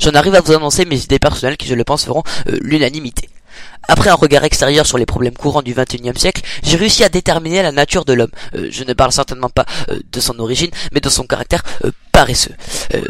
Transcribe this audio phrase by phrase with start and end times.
[0.00, 3.28] j'en arrive à vous annoncer mes idées personnelles qui, je le pense, feront l'unanimité.
[3.88, 7.62] Après un regard extérieur sur les problèmes courants du XXIe siècle, j'ai réussi à déterminer
[7.62, 8.30] la nature de l'homme.
[8.54, 11.90] Euh, je ne parle certainement pas euh, de son origine, mais de son caractère euh,
[12.12, 12.54] paresseux.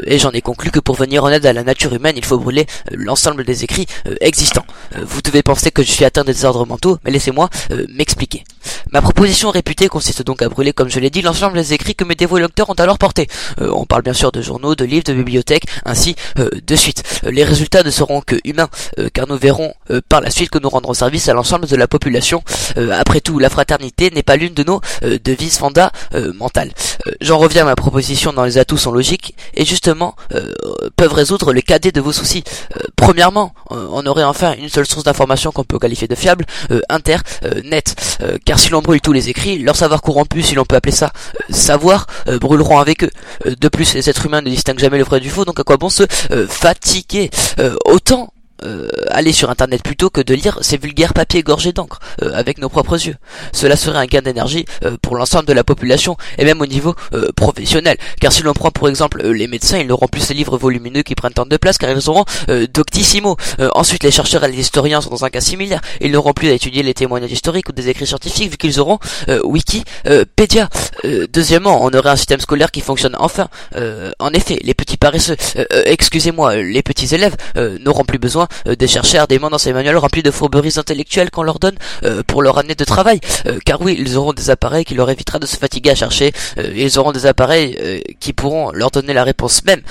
[0.07, 2.39] et j'en ai conclu que pour venir en aide à la nature humaine, il faut
[2.39, 3.85] brûler l'ensemble des écrits
[4.23, 4.65] existants.
[4.97, 7.51] vous devez penser que je suis atteint de désordres mentaux, mais laissez-moi
[7.91, 8.45] m'expliquer.
[8.93, 12.05] Ma proposition réputée consiste donc à brûler, comme je l'ai dit, l'ensemble des écrits que
[12.05, 13.29] mes dévots lecteurs ont alors portés.
[13.61, 17.03] on parle bien sûr de journaux, de livres, de bibliothèques, ainsi de suite.
[17.25, 18.71] les résultats ne seront que humains,
[19.13, 19.75] car nous verrons
[20.09, 22.43] par la suite que nous rendre service à l'ensemble de la population.
[22.77, 26.73] Euh, après tout, la fraternité n'est pas l'une de nos euh, devises fondamentales.
[27.07, 30.17] Euh, j'en reviens à ma proposition dans les atouts sont logiques et justement
[30.97, 32.43] peuvent résoudre le cadet de vos soucis.
[32.97, 36.45] premièrement, on aurait enfin une seule source d'information qu'on peut qualifier de fiable,
[36.89, 38.19] internet.
[38.45, 41.13] car si l'on brûle tous les écrits, leur savoir corrompu, si l'on peut appeler ça
[41.51, 42.07] savoir,
[42.41, 43.11] brûleront avec eux.
[43.47, 45.77] de plus, les êtres humains ne distinguent jamais le vrai du faux, donc à quoi
[45.77, 46.05] bon se
[46.49, 47.31] fatiguer
[47.85, 52.33] Autant euh, aller sur internet plutôt que de lire ces vulgaires papiers gorgés d'encre euh,
[52.35, 53.17] avec nos propres yeux.
[53.53, 56.95] Cela serait un gain d'énergie euh, pour l'ensemble de la population et même au niveau
[57.37, 57.97] professionnel.
[58.21, 61.15] Car si l'on prend pour exemple les médecins, ils n'auront plus ces livres volumineux qui
[61.15, 62.25] prennent tant de place car ils auront
[62.73, 63.37] doctissimo.
[63.75, 65.81] ensuite, les chercheurs et les historiens sont dans un cas similaire.
[66.01, 68.99] Ils n'auront plus à étudier les témoignages historiques ou des écrits scientifiques vu qu'ils auront
[69.45, 70.69] Wikipédia.
[71.33, 73.49] deuxièmement, on aurait un système scolaire qui fonctionne enfin.
[74.19, 75.37] en effet, les petits paresseux,
[75.85, 77.37] excusez-moi, les petits élèves
[77.81, 81.31] n'auront plus besoin euh, des chercheurs des mains dans ces manuels remplis de fourberies intellectuelles
[81.31, 83.21] qu'on leur donne euh, pour leur année de travail.
[83.47, 86.33] Euh, car oui, ils auront des appareils qui leur évitera de se fatiguer à chercher.
[86.75, 89.83] ils auront des appareils qui pourront leur donner la réponse même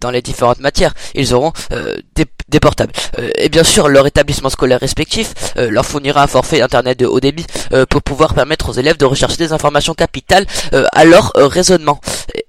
[0.00, 0.94] dans les différentes matières.
[1.14, 1.52] Ils auront
[2.14, 2.92] des, portables.
[3.36, 7.46] et bien sûr, leur établissement scolaire respectif leur fournira un forfait internet de haut débit
[7.90, 10.46] pour pouvoir permettre aux élèves de rechercher des informations capitales
[10.92, 12.00] à leur raisonnement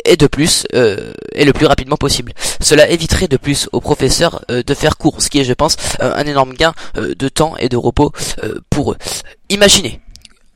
[0.06, 2.34] et de plus et le plus rapidement possible.
[2.60, 6.14] Cela éviterait de plus aux professeurs de faire cours, ce qui est je pense, euh,
[6.16, 8.12] un énorme gain euh, de temps et de repos
[8.44, 8.98] euh, pour eux.
[9.50, 10.02] Imaginez,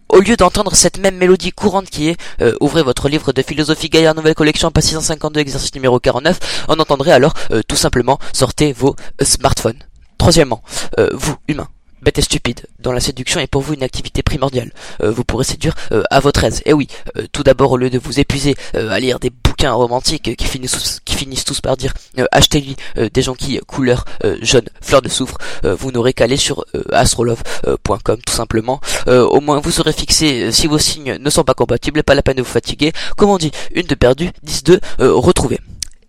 [0.10, 2.18] au lieu d'entendre cette même mélodie courante qui est
[2.62, 7.12] ouvrez votre livre de philosophie Gaillard nouvelle collection pas 652 exercice numéro 49, on entendrait
[7.12, 7.34] alors
[7.68, 9.84] tout simplement sortez vos smartphones.
[10.18, 10.64] Troisièmement,
[11.12, 11.68] vous, humains,
[12.02, 14.72] bête et stupide, dont la séduction est pour vous une activité primordiale.
[15.04, 15.76] vous pourrez séduire
[16.10, 16.62] à votre aise.
[16.66, 16.88] Et oui,
[17.32, 21.16] tout d'abord, au lieu de vous épuiser à lire des bouquins romantiques qui finissent, qui
[21.16, 25.38] finissent tous par dire euh, achetez-lui euh, des jonquilles couleur euh, jaune, fleur de soufre,
[25.64, 28.82] vous n'aurez qu'à aller sur astrolove.com tout simplement.
[29.08, 32.36] au moins vous serez fixé si vos signes ne sont pas compatibles, pas la peine
[32.36, 32.92] de vous fatiguer.
[33.16, 35.60] Comme on dit, une de perdue, dix de retrouvée.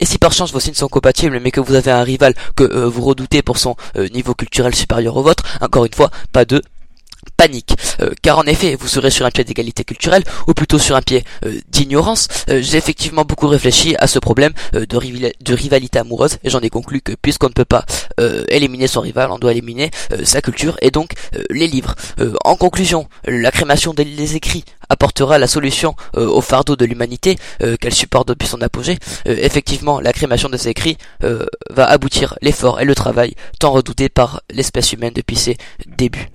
[0.00, 2.84] Et si par chance vos signes sont compatibles, mais que vous avez un rival que
[2.84, 3.76] vous redoutez pour son
[4.12, 6.62] niveau culturel supérieur au vôtre, encore une fois, pas de
[7.38, 7.74] panique.
[8.02, 11.02] Euh, car en effet, vous serez sur un pied d'égalité culturelle, ou plutôt sur un
[11.02, 12.28] pied euh, d'ignorance.
[12.50, 16.68] Euh, j'ai effectivement beaucoup réfléchi à ce problème de, de, rivalité amoureuse, et j'en ai
[16.68, 17.86] conclu que puisqu'on ne peut pas
[18.48, 19.92] éliminer son rival, on doit éliminer
[20.24, 21.12] sa culture, et donc
[21.50, 21.94] les livres.
[22.44, 27.38] en conclusion, la crémation des écrits apportera la solution au fardeau de l'humanité
[27.80, 28.98] qu'elle supporte depuis son apogée.
[29.24, 30.98] effectivement, la crémation de ces écrits
[31.70, 35.56] va aboutir l'effort et le travail tant redoutés par l'espèce humaine depuis ses
[35.86, 36.28] débuts.